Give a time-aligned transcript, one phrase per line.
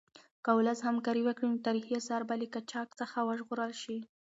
[0.43, 3.97] که ولس همکاري وکړي نو تاریخي اثار به له قاچاق څخه وژغورل شي.